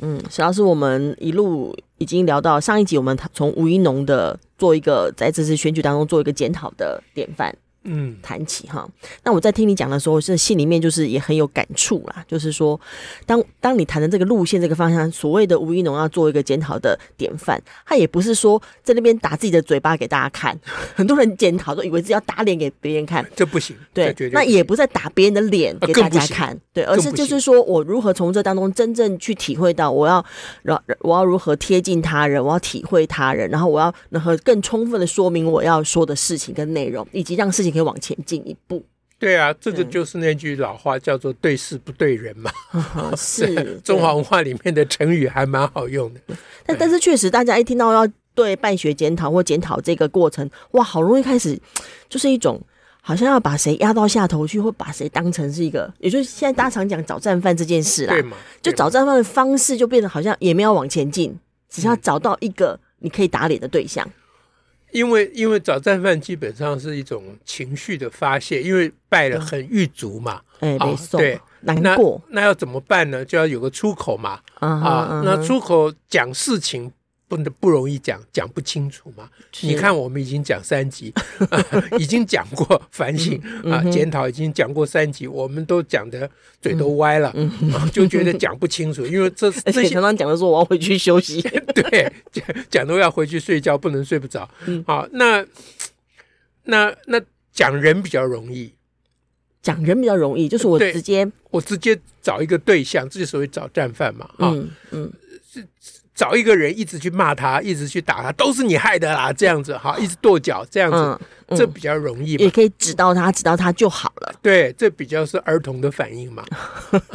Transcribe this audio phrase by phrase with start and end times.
[0.00, 1.74] 嗯，主要是我们一路。
[2.00, 7.54] 已经聊到上一集，我们从吴一农的做一个在这次选举当中做一个检讨的典范。
[7.84, 8.86] 嗯，谈起哈，
[9.24, 12.22] 那我在听你讲的时候，是心里面就是也很有感触啦。
[12.28, 12.78] 就是说，
[13.24, 20.54] 当当你谈的这个路线、这个方向，所谓的吴一农要做一个检讨的典范，他也不是说在那边打自己的嘴巴给大家看。
[20.94, 23.74] 很多人检讨都以为是要打脸给别人看， 这不行。
[23.94, 30.22] 对，那也不是在打别人的脸给大家看，对，而是就是说我如何从这当中真正去体会到，我要
[30.62, 37.69] 让我要如何贴近他人，我要体会他人，然后我要然后更充分的说明我要说的事情跟内容，以及让事情。
[37.70, 38.84] 可以往前进一步。
[39.18, 42.50] 对啊，这个就是那句老话，叫做“对事不对人”嘛。
[43.18, 46.20] 是中华文化里面的成语，还蛮好用的。
[46.64, 51.60] 但但是确实，大家一听到要对办学检讨或检讨这个过程，哇，好容易开始
[52.08, 52.58] 就是一种
[53.02, 58.14] 好像要把谁压到下头去，或把谁当成是一个，也就是现在大家常讲找战犯这件事啦。
[58.14, 58.38] 对嘛？
[58.62, 64.10] 就找战犯的方式就变得好像也没有往前进，只是要找到一个你可以打脸的对象。
[64.92, 70.78] 因为因为找战犯基本上是一种情绪的发泄，因为败了很郁卒嘛，哎、
[71.12, 73.24] 对，难过那，那要怎么办呢？
[73.24, 76.92] 就要有个出口嘛，啊，啊，那出口讲事情。
[77.30, 79.30] 不不容易讲，讲不清楚嘛。
[79.60, 81.14] 你看，我们已经讲三集，
[81.48, 81.64] 啊、
[81.96, 86.28] 已经讲过反省、嗯、啊，检讨已经讲过三集，我们都讲的
[86.60, 91.40] 嘴都歪了，嗯啊、 就觉得讲不清楚，因为这 这些常常讲的说我要回去休息，
[91.72, 94.40] 对，讲讲都要回去睡觉，不能睡不着。
[94.40, 95.46] 好、嗯啊，那
[96.64, 97.22] 那那
[97.52, 98.74] 讲人比较容易，
[99.62, 104.24] 讲人比较容易，就是我直接我直接找一个对象，这就所谓找战犯嘛。
[104.38, 105.12] 啊、嗯嗯，
[105.48, 105.64] 是。
[106.20, 114.34] 找一个人一直去骂他，一直去打他，都是你害的啦，这样子哈，一直跺脚这样子，嗯嗯、这比较容易，也可以指到他，指到他就好了。
[114.42, 116.44] 对，这比较是儿童的反应嘛，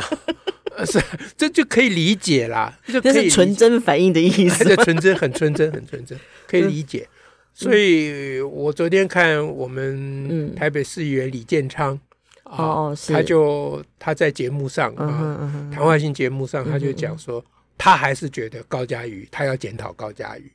[0.90, 1.00] 是，
[1.38, 7.08] 这就可以理解啦，就可以这是纯真反应的意思， 纯真，很纯真，很纯真，可以理解。
[7.08, 7.14] 嗯、
[7.54, 12.00] 所以我昨天看我们台北市议员李建昌，
[12.46, 17.46] 哦，他就他在节目上啊，谈话性节目上，他就讲说。
[17.76, 20.52] 嗯他还是觉得高嘉瑜，他要检讨高嘉瑜。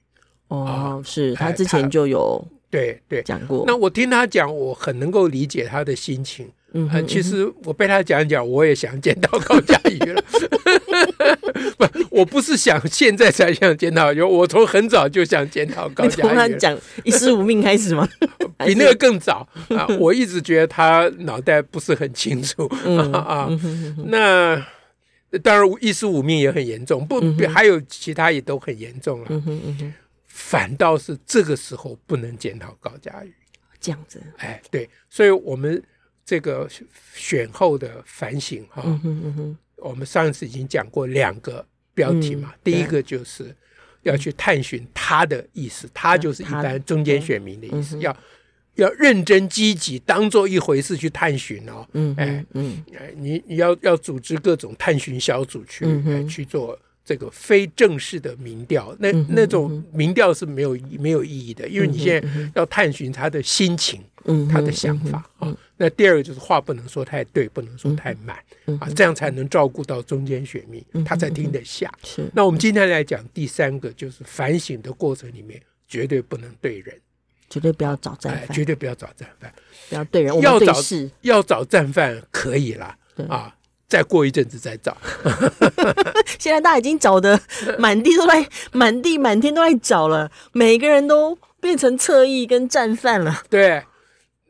[0.48, 3.62] 哦，是他之前就有对对讲过。
[3.66, 6.50] 那我听他讲，我很能够理解他的心情。
[6.72, 10.22] 嗯，其实我被他讲讲，我也想检讨高嘉瑜了。
[11.76, 16.20] 不，我不是想现在才想检讨，有我从很早就想检讨高嘉瑜。
[16.22, 18.08] 从他讲一尸五命开始吗？
[18.64, 19.86] 比那个更早啊！
[20.00, 22.66] 我一直觉得他脑袋不是很清楚
[23.12, 23.48] 啊。
[24.06, 24.64] 那。
[25.38, 29.42] 当然，一尸五命也很严重，不，还有其他也都很严重了。
[30.26, 33.32] 反倒是这个时候不能检讨高嘉瑜，
[33.80, 34.20] 这样子。
[34.38, 35.82] 哎，对，所以我们
[36.24, 36.68] 这个
[37.14, 41.64] 选后的反省哈，嗯嗯哼，我们上一次已经讲过两个
[41.94, 43.54] 标题嘛，第一个就是
[44.02, 48.16] 要去探寻他的意思，他就是一般中间选民的意思，要。
[48.82, 51.86] 要认真积极，当做一回事去探寻哦。
[51.92, 58.94] 嗯，哎，嗯，哎，你你要要组织各种探寻小组去，嗯、哼去做这个非正式的民调。
[58.98, 65.56] 那、嗯、那种民调是没有没有意义的，因为你现在要探寻他的心情，嗯、他的想法啊。
[65.76, 68.36] 那第二个就是话不能说太对，不能说太满、
[68.66, 71.90] 嗯、啊，这样才能照顾到中间选民，他才听得下。
[72.04, 72.30] 是。
[72.34, 76.94] 那我们今天来讲第三个，就是反省的过程里面绝对不能对人。
[77.50, 79.52] 绝对不要找战犯，哎，绝对不要找战犯，
[79.88, 80.40] 不要对人。
[80.40, 80.72] 要找
[81.22, 83.52] 要找战犯可以啦，对啊，
[83.88, 84.96] 再过一阵子再找。
[86.38, 87.38] 现在大家已经找的
[87.76, 93.42] 满地都在，满地满天都在找了，每个人都变成侧翼跟战犯了。
[93.50, 93.82] 对，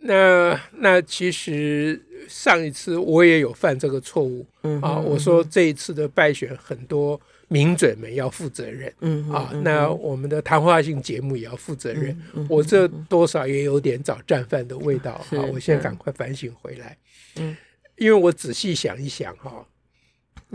[0.01, 7.19] 那那其实上一次我也有犯这个错误，嗯啊，我说这一次的败选很多。
[7.51, 12.17] 名嘴们要负责任，嗯啊，那我们的谈话性节目也要负责任。
[12.49, 15.43] 我这多少也有点找战犯的味道啊！
[15.53, 16.97] 我现在赶快反省回来，
[17.37, 17.57] 嗯，
[17.97, 19.67] 因为我仔细想一想哈，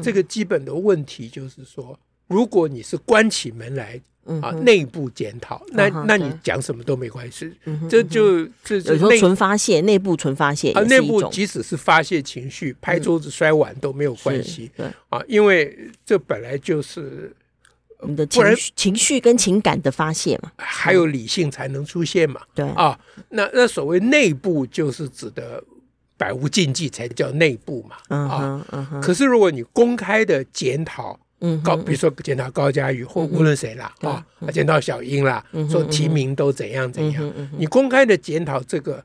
[0.01, 4.01] 这个基本的问题就是说，如果你是关起门来。
[4.41, 7.53] 啊，内部检讨，那那你讲什么都没关系，
[7.87, 17.31] 这就这有时候纯发泄，内部纯发泄啊，内部即使是发泄情绪，拍桌子摔碗都没有关系，对啊，因为这本来就是
[18.07, 22.41] 你的情绪、情绪跟情感的发泄嘛，还有理性才能出现嘛。
[22.55, 22.99] 对啊，
[23.29, 25.63] 那那所谓内部就是指的
[26.17, 27.95] 百无禁忌才叫内部嘛。
[28.09, 29.01] 嗯哼，嗯哼。
[29.01, 39.03] 可是如果你公开的检讨，嗯，高比如说检讨高嘉瑜或无论谁啦，啊，检讨小英啦，说提名都怎样怎样，你公开的检讨这个。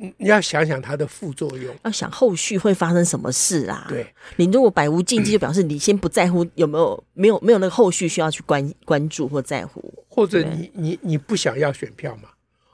[0.00, 3.84] 你要想想它的副作用，要想后续会发生什么事啊？
[3.88, 4.06] 对，
[4.36, 12.28] 你如果百无禁忌，就表示你先不在乎有没有没有没有那个后续需要去关关注或在乎，或者你你你不想要选票嘛？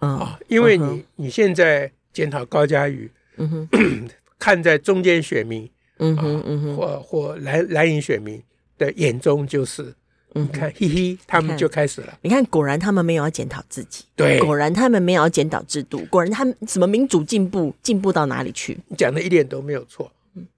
[0.07, 4.09] 啊，因为你你现在检讨高嘉瑜，嗯哼，
[4.39, 5.67] 看在中间选民，
[6.01, 8.39] 嗯哼嗯哼，或或蓝蓝营选民
[8.79, 9.95] 的眼中就是。
[10.37, 12.19] 你看，嘿嘿，他们就开始了。
[12.21, 18.77] 你看，果然他们没有要检讨自己，对，果然他们没有要检讨制度，果然他们什么民主进步进步到哪里去？
[18.89, 20.11] 你讲的一点都没有错。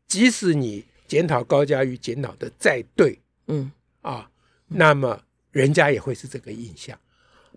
[0.09, 3.19] 即使你检讨高嘉瑜检讨的再对，
[3.49, 3.71] 嗯
[4.01, 4.27] 啊，
[4.69, 5.21] 那么
[5.53, 6.99] 人家也会是这个印象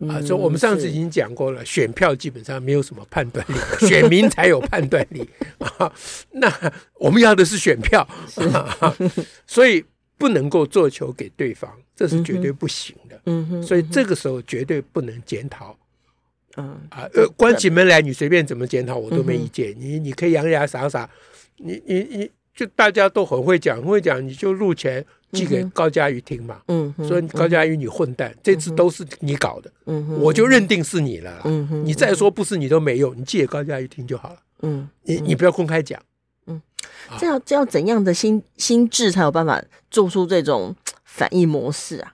[0.09, 0.19] 啊。
[0.19, 3.53] 所以我们上次已经讲过了，选票基本上没有什么判断力，
[3.87, 5.25] 选民才有判断力
[5.59, 5.89] 啊。
[6.31, 6.53] 那
[6.95, 8.05] 我们要的是选票，
[9.47, 9.85] 所以。
[10.19, 13.19] 不能够做球给对方，这是绝对不行的。
[13.25, 15.75] 嗯哼，所以这个时候绝对不能检讨。
[16.57, 19.73] 嗯啊，呃，关起门来你随便怎么检讨我都没意见。
[19.79, 21.09] 你你可以洋洋洒洒，
[21.57, 26.61] 你你你就大家都很会讲，很会讲，你就录钱寄给高佳瑜听嘛。
[26.67, 29.71] 嗯，说高佳瑜你混蛋，这次都是你搞的。
[29.85, 31.41] 嗯哼，我就认定是你了。
[31.45, 34.39] 嗯哼，你再说不是你都没用，你寄给高佳瑜听就好了。
[34.63, 36.01] 嗯，你你不要公开讲。
[37.17, 42.13] 这要这要怎样的心心智才有办法做出这种反应模式啊？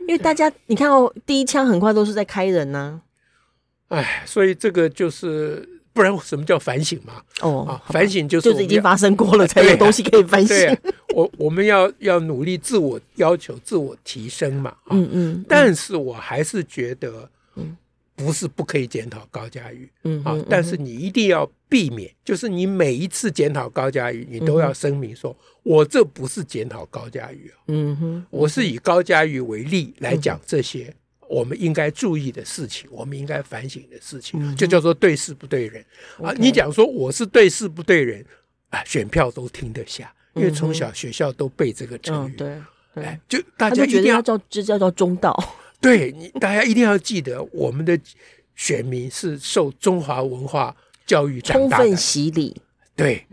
[0.00, 3.00] 因为大家你看哦，第一枪很快都是在开人呢、
[3.88, 3.96] 啊。
[3.98, 7.22] 哎，所以这个就是不然什么叫反省嘛？
[7.40, 10.76] 哦，啊、反省就是就是已经发生过了 才有东西可以反省。
[11.14, 14.74] 我我们要要努力自我要求、自我提升嘛。
[14.90, 15.44] 嗯嗯。
[15.48, 17.76] 但是我还是觉得，嗯。
[18.24, 30.94] 不是不可以检讨高嘉瑜，嗯啊，但是你一定要避免，就是你每一次检讨高嘉瑜，你都要声明说，我这不是检讨高嘉瑜啊，嗯哼，我是以高嘉瑜为例来讲这些
[31.28, 35.84] 我们应该注意的事情，我们应该反省的事情，就叫做对事不对人。
[36.22, 36.32] 啊。
[36.38, 38.24] 你讲说我是对事不对人
[38.70, 42.62] 啊，选票都听得下，因为从小学校都背这个成语，对，
[42.94, 45.34] 哎，就大家一定要叫这叫做中道。
[45.82, 47.98] 对你，大家一定要记得，我们的
[48.54, 50.74] 选民是受中华文化
[51.04, 52.56] 教育长大的，充分洗礼。
[52.94, 53.26] 对，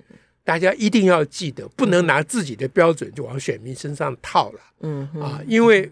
[0.43, 4.59] 大家一定要记得，不能拿自己的标准就往选民身上套了。
[4.81, 5.89] 嗯啊，因为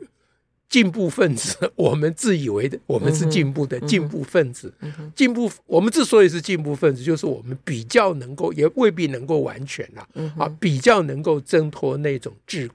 [0.69, 4.73] 进步分子，我们自以为的我们是进步的进步分子，
[5.15, 10.07] 进步，我们之所以是进步分子，就是我们比较能够，也未必能够完全了
[10.37, 12.69] 啊，比较能够挣脱那种智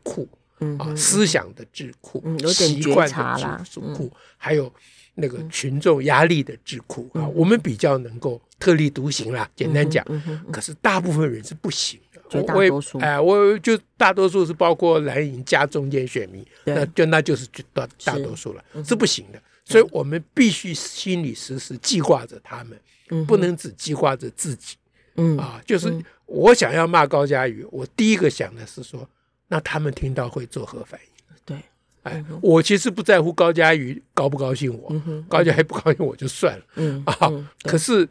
[0.97, 4.73] 思想的智库，习惯的智库，还有
[5.15, 9.49] 那个群众压力的智库啊，我们比较能够特立独行啦。
[9.55, 10.05] 简单讲，
[10.51, 12.43] 可是大部分人是不行的。
[12.45, 19.43] 大多数，哎，我就大多数是包括蓝营加中间选民，那就那就是大大多数了，是不行的。
[19.67, 24.77] 所以我们必须心里时时记挂着他们，不能只记挂着自己。
[25.17, 25.95] 嗯啊，就是
[26.25, 29.07] 我想要骂高嘉瑜，我第一个想的是说。
[29.53, 31.37] 那他们听到会作何反应？
[31.45, 31.57] 对，
[32.05, 36.65] 哎，我其实不在乎高佳瑜高不高兴我，嗯、高佳瑜不高兴我就算了。
[36.77, 38.09] 嗯 啊，嗯可是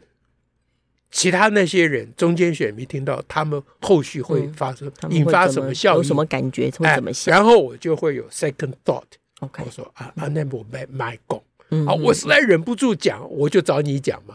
[1.10, 5.96] 其他那些人，中间选民听到，他们后续会发生、嗯、引发什么效应？
[5.96, 6.70] 有什么感觉？
[6.70, 7.34] 会怎么想？
[7.34, 9.02] 哎、然后我就会有 second thought。
[9.40, 11.18] OK，我说啊啊，那我买买
[11.84, 11.92] 够。
[11.92, 14.34] 啊，我实在忍不住讲，我就找你讲嘛，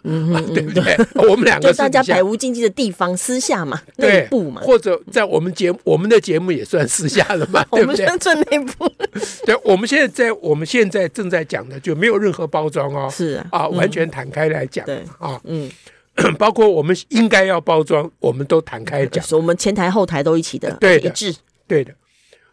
[0.53, 0.83] 对不对？
[1.29, 8.05] 我们两个就大家百无禁忌的地方，私下嘛，内部嘛，或者在我们节我们的节目也算私下了嘛， 对不对？
[8.05, 8.91] 我们算内部。
[9.45, 14.85] 对，我们现在在我们现在正在讲的就没有任何包装哦，是啊，完全坦开来讲
[15.19, 15.69] 啊，嗯，
[16.37, 21.35] 包括我们应该要包装，我们都摊开讲，我们前台后台都一起的，对一致，
[21.67, 21.93] 对的。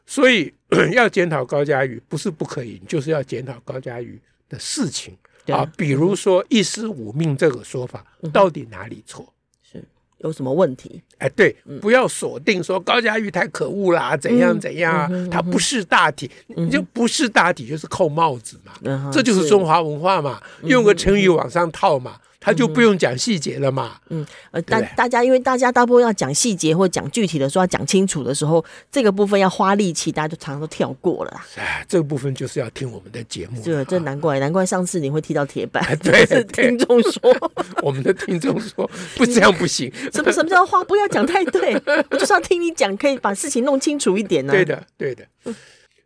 [0.06, 0.52] 所以
[0.92, 5.16] 要检讨高嘉瑜，不是不可以，就是要检讨高嘉瑜的事情。
[5.48, 9.30] 啊，比如说“一尸五命”这个说法，到底哪里错？
[9.62, 9.84] 是
[10.16, 11.02] 有什么问题？
[11.18, 15.10] 哎，对，不要锁定说高佳玉太可恶啦，怎样怎样啊？
[15.30, 19.10] 他不识大体，你就不识大体，就是扣帽子嘛。
[19.12, 22.18] 这就是中华文化嘛，用个成语往上套嘛。
[22.44, 23.96] 他就不用讲细节了嘛。
[24.10, 31.40] 嗯，呃，大大家因为大家大部分要讲细节或讲具体的时候要讲清楚的时候，这个部分要花力气，大家就常常都跳过了。
[31.56, 33.62] 哎，这个部分就是要听我们的节目。
[33.62, 35.82] 对，这难怪，难怪上次你会踢到铁板。
[36.04, 39.90] 对，听众说， 我们的听众说不这样不行。
[40.12, 41.74] 什么什么叫话不要讲太对？
[42.10, 44.52] 我就是要听你讲，可以把事情弄清楚一点呢。
[44.52, 45.24] 对的，对的。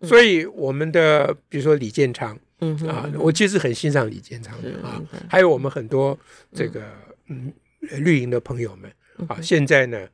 [0.03, 6.19] 所以我们的比如说李建昌，嗯啊，我其实很欣赏李建昌的啊，还有我们很多
[6.53, 6.83] 这个
[7.27, 7.53] 嗯。
[7.81, 8.93] 绿营的朋友们
[9.29, 10.07] 啊，现在呢，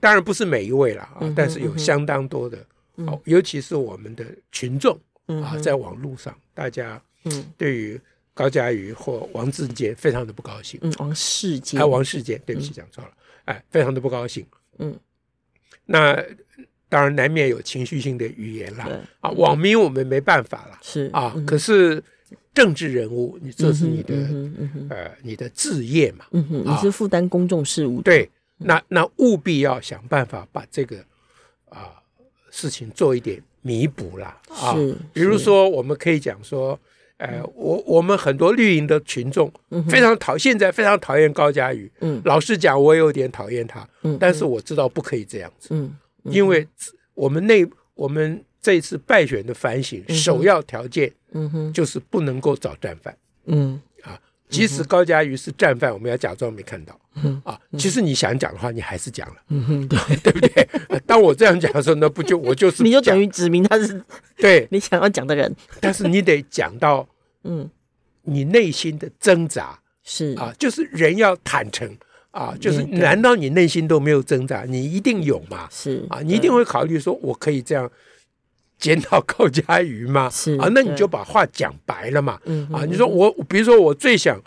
[0.00, 2.58] 当然不是每一位了啊，但是有相当多的，
[2.96, 7.52] 哦，尤其是我们的群众啊，在网络上，大家嗯。
[7.56, 7.98] 对于
[8.34, 13.10] 高嘉瑜或王志坚非常的不高兴，嗯，王世坚，哎，王世坚，对不起，讲错了，
[13.44, 14.44] 哎，非常的不高兴，
[14.78, 14.98] 嗯，
[15.84, 16.22] 那。
[16.88, 18.88] 当然难免有情绪性的语言啦，
[19.20, 21.10] 啊，网民我们没办法了，是。
[21.12, 22.02] 啊，可是
[22.54, 24.14] 政治人物，你这是你的
[24.88, 30.98] 呃你的职业嘛，你是负担公众事务，对，那那务必要想办法把这个
[31.68, 31.90] 啊
[32.50, 34.74] 事情做一点弥补啦，啊，
[35.12, 36.78] 比如说我们可以讲说，
[37.18, 39.52] 呃，我我们很多绿营的群众
[39.88, 45.92] 非常讨，现在非常讨厌高嘉宇，嗯，老实讲，我有点讨厌他，嗯，但是我知道不可以这样子，嗯。
[46.30, 46.66] 因为
[47.14, 53.16] 我们内我们这一次败选的反省，首要条件，嗯哼，就是不能够找战犯，
[53.46, 53.80] 嗯。
[54.02, 59.98] 啊，即使高嘉瑜是战犯，我们要假装没看到，嗯啊，其实你想讲的话，你还是讲了，嗯哼，对。
[60.22, 60.68] 对不对？
[61.06, 64.00] 当我这样讲的时候，那不就我就是 你就等于指明他是
[64.36, 64.68] 对。
[64.70, 67.08] 你想要讲的人，但是你得讲到，
[67.44, 67.68] 嗯，
[68.22, 69.78] 你内心的挣扎。
[70.04, 70.34] 是。
[70.38, 71.96] 啊，就是人要坦诚。
[72.36, 74.64] 啊，就是难道你内心都没有挣扎？
[74.64, 75.66] 你一定有嘛？
[75.70, 77.90] 是啊，你一定会考虑说，我可以这样
[78.78, 80.28] 检讨高嘉瑜吗？
[80.28, 82.38] 是啊，那你就把话讲白了嘛。
[82.44, 84.38] 嗯啊，你说我，比如说我最想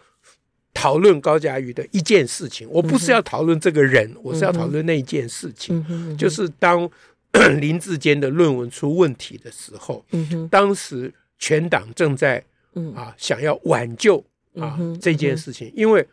[0.71, 5.83] 讨论高嘉瑜的一件事情，我不是要讨论这个人，我是要讨论那一件事情，
[6.15, 6.87] 就是当
[7.59, 12.43] 林志坚的论文出问题的时候，嗯当时全党正在
[12.95, 14.23] 啊想要挽救
[14.59, 16.07] 啊这件事情，因为。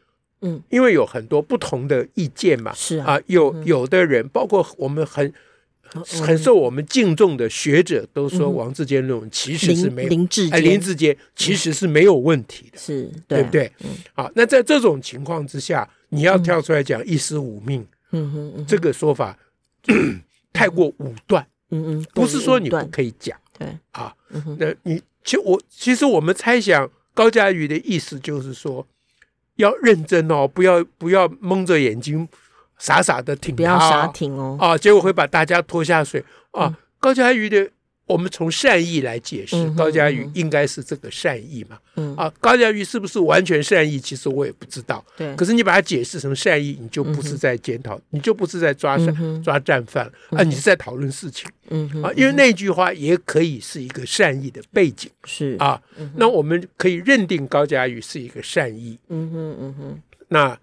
[0.47, 5.33] 嗯，因为有很多不同的意见嘛，是啊，有有的人，包括我们很
[6.23, 13.71] 很受我们敬重的学者，都说王志坚论文其实是没有林志林志坚其实是没有问题的，是对不对？
[14.13, 19.39] 好，那在这种情况之下，你要跳出来讲一尸五命，嗯哼，这个说法
[20.53, 23.69] 太过武断，嗯嗯，不是说你不可以讲，对。
[23.93, 24.15] 啊，
[24.59, 28.87] 那你其实我其实我们猜想高嘉瑜的意思就是说。
[29.57, 32.29] 要认真哦，不要不要蒙着眼睛，
[32.79, 36.67] 傻傻的挺他，不要傻挺哦，啊，结果会把大家拖下水啊。
[36.67, 37.71] 嗯、高嘉瑜的。
[38.07, 41.77] 我们从善意来解释，高嘉瑜应该是这个善意嘛？
[41.97, 43.99] 嗯啊，高嘉瑜是不是完全善意？
[43.99, 45.05] 其实我也不知道。
[45.17, 51.51] 对，可是你把它解释成善意，你就不是在检讨，你就不是在抓善抓战犯啊，你是在讨论事情。
[51.71, 55.11] 嗯啊，因为那句话也可以是一个善意的背景。
[55.25, 55.83] 是啊，
[56.15, 58.97] 那我们可以认定高嘉瑜是一个善意。
[59.09, 60.57] 嗯哼嗯哼，那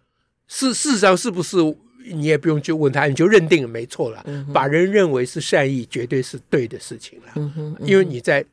[0.48, 1.58] 事事实上是不是？
[2.06, 4.24] 你也不用去问他，你就认定没错了。
[4.26, 7.78] 嗯、把人认为是善意，绝对是对的事情了。
[7.82, 8.44] 因为你在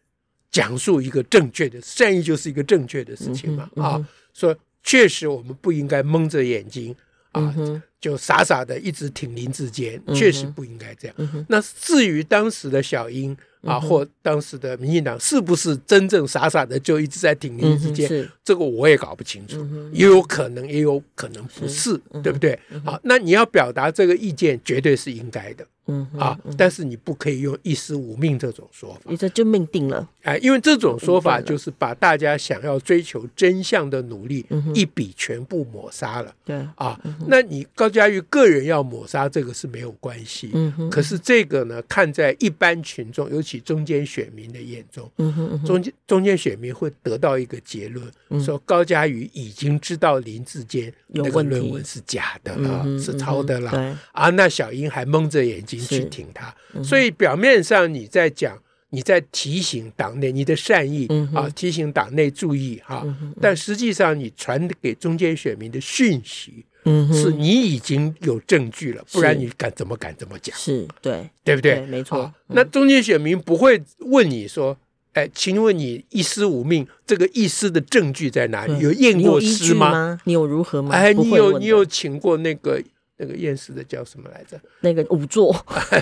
[0.51, 3.71] 讲述一个正确的善意，就是一个正确的事情嘛。
[3.77, 6.95] 嗯、啊，所以确实我们不应该蒙着眼睛
[7.33, 11.15] 啊，嗯、就傻傻的一直挺林志坚，嗯、确实不应该这样。
[11.19, 13.37] 嗯、那至于当时的小英。
[13.63, 18.29] 啊，或当时的民进党是不是真正傻傻的就一直在挺林之间？
[18.43, 22.59] 这个我也搞不清楚，也有可能，也有可能不是，对不对？
[22.85, 25.67] 好，那你要表达这个意见，绝对是应该的。
[25.87, 30.09] 嗯啊，但是你不可以用一尸五命这种说法，你这就命定了。
[30.23, 36.33] 哎，因为这种说法就是把大家想要追求真相的努力一笔全部抹杀了。
[36.45, 40.51] 对啊，那你高嘉瑜个人要抹杀这个是没有关系。
[40.53, 40.89] 嗯。
[40.91, 48.09] 可是这个呢，看在一般群众，尤其中间选民的眼中，嗯哼，中间中间选民会得到一个结论，
[48.45, 53.71] 说高嘉瑜已经知道林志坚那个论文是假的了，是抄的了。
[53.73, 55.81] 对啊，那小英还蒙着眼睛。
[55.81, 56.55] 去听他，
[56.85, 63.03] 所以表面上你在讲，你在提醒党内你的善意啊，提醒党内注意哈，
[63.41, 66.67] 但实际上你传给中间选民的讯息，
[67.13, 70.57] 是你已经有证据了，不然你敢怎么敢这么讲？
[70.57, 71.81] 是对，对不对？
[71.87, 72.33] 没错。
[72.49, 74.77] 那中间选民不会问你说，
[75.13, 78.79] 哎，请问你一尸五命这个一尸的证据在哪里？
[78.79, 80.21] 有验过尸吗？
[80.25, 80.95] 你有如何吗？
[80.95, 82.81] 哎，你有你有请过那个？
[83.23, 84.59] 那个验尸的叫什么来着？
[84.81, 85.55] 那个仵作，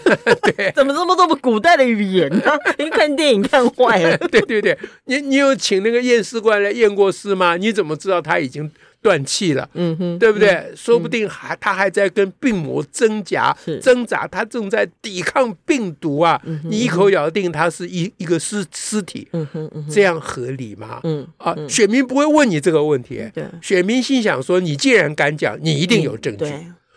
[0.55, 2.57] 对，怎么这么多古代的语言呢？
[2.79, 4.17] 你看电影看坏了。
[4.31, 7.57] 对对对，你你有请那个验尸官来验过尸吗？
[7.57, 8.71] 你怎么知道他已经
[9.01, 9.69] 断气了？
[9.75, 10.73] 嗯哼，对不对？
[10.75, 16.41] 说不定还他还在跟病魔挣扎挣扎，他正在抵抗病毒啊！
[16.65, 21.01] 你一口咬定他是一一个尸尸体，嗯哼，这样合理吗？
[21.05, 23.31] 嗯啊，选民不会问你这个问题。
[23.33, 26.45] 对，选民心想说：你既然敢讲，你一定有证据。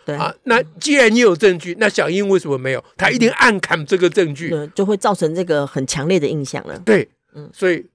[0.04, 2.84] 对啊，那既然你有证据，那小英为什么没有？
[2.96, 6.76] 他一定暗砍这个证据，对，就会造成这个很强烈的印象了。
[6.84, 7.86] 对，嗯，所以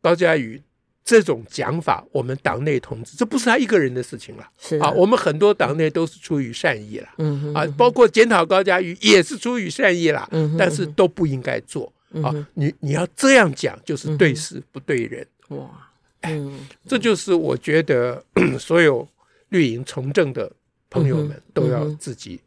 [0.00, 0.62] 高嘉瑜
[1.06, 4.76] 这种讲法，我们党内同志，这不是他一个人的事情了，是。
[4.76, 11.90] 啊，我们很多党内都是出于善意了，嗯啊，包括检讨高嘉瑜也是出于善意了，嗯，但是都不应该做。
[12.22, 15.88] 啊，你你要这样讲，就是对事不对人，哇，
[16.22, 18.22] 嗯，这就是我觉得
[18.60, 19.08] 所有
[19.48, 20.52] 绿营从政的。
[20.88, 22.40] 朋友们都要自己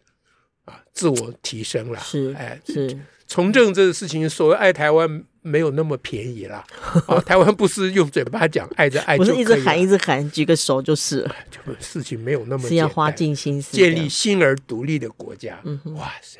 [0.63, 2.97] 啊自我提升了，是哎是。
[3.27, 6.65] 从政这个事情，所谓爱台湾没有那么便宜啦。
[7.07, 15.61] 啊， 台湾不是用嘴巴讲爱着爱，不是一直喊一直喊，举个手就是，就事情没有那么是要花尽心思建立新而独立的国家。
[15.95, 16.39] 哇塞，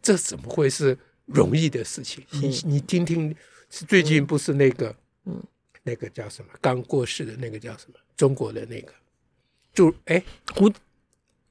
[0.00, 2.24] 这怎么会是容易的事情？
[2.30, 3.34] 你你听听，
[3.70, 4.94] 是最近不是那个
[5.26, 5.42] 嗯
[5.82, 8.92] 那个叫什么刚过世的那个叫什么中国的那个
[9.74, 10.22] 就哎
[10.54, 10.70] 胡。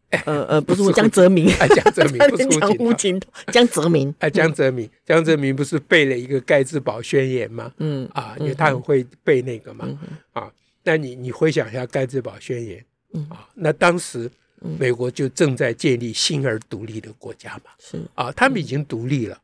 [0.09, 7.71] 呃 呃，不是江泽民，哎，江泽民 不是胡锦涛，江泽民，哎，江泽民，江泽民不是背了一个盖茨堡宣言吗？
[7.79, 9.87] 嗯啊，因为他很会背那个嘛，
[10.31, 10.49] 啊，
[10.83, 12.83] 那你你回想一下盖茨堡宣言，
[13.29, 14.31] 啊，那当时
[14.79, 19.37] 美国就正在建立新而独立的国家嘛，是啊，他们已经独立了，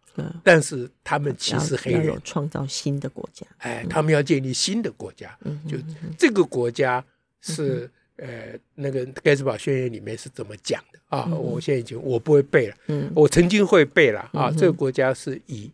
[0.45, 5.77] 但是他们其实黑人，创造新的国家，哎，他们要建立新的国家，就
[6.17, 7.03] 这个国家
[7.41, 7.91] 是。
[8.17, 11.25] 呃，那个盖茨堡宣言里面是怎么讲的啊？
[11.27, 14.49] 嗯、我现在已经我不会背了，嗯，我曾经会背了啊。
[14.49, 15.71] 嗯、这个国家是以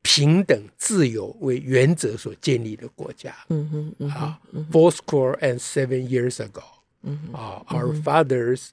[0.00, 4.40] 平等自由为原则所建立的国家，嗯哼，嗯啊
[4.72, 6.64] ，Fourscore and seven years ago，
[7.02, 8.70] 嗯啊，Our fathers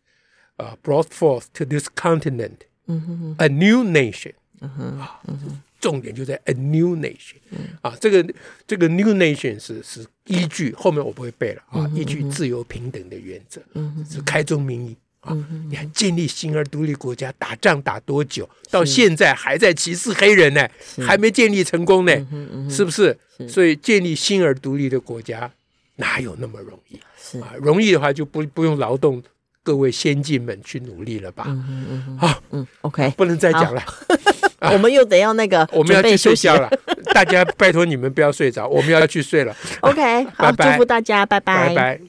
[0.55, 5.61] 啊 brought forth to this continent，嗯哼，a new nation，嗯哼，啊，嗯哼。
[5.79, 7.35] 重点就在 a new nation，
[7.81, 8.33] 啊，这个
[8.67, 13.61] 这个 new nation 是是依据后面我不会背了啊，依据自由平等的原则，
[14.09, 15.33] 是开宗明义啊。
[15.69, 20.67] 你看建立新而独立国家，打仗打多久，到现在还在歧视黑人呢，
[21.07, 22.13] 还没建立成功呢，
[22.69, 23.17] 是不是？
[23.47, 25.49] 所以建立新而独立的国家
[25.95, 26.97] 哪有那么容易？
[27.39, 29.23] 啊，容易的话就不不用劳动
[29.63, 31.45] 各位先进们去努力了吧？
[32.17, 33.81] 好，嗯，OK，不能再讲了。
[34.73, 36.69] 我们又得要那个， 我们要去睡觉了。
[37.13, 39.55] 大家拜托你们不要睡着，我们要去睡了。
[39.81, 41.99] OK，好，拜拜，祝福大家，拜拜，拜拜。